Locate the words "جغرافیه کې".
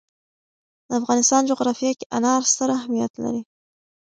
1.51-2.05